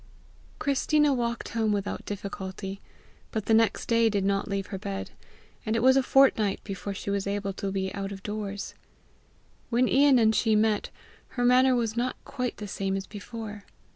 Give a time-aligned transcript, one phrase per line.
[0.57, 2.81] Christina walked home without difficulty,
[3.29, 5.11] but the next day did not leave her bed,
[5.63, 8.73] and it was a fortnight before she was able to be out of doors.
[9.69, 10.89] When Ian and she met,
[11.37, 13.63] her manner was not quite the same as before.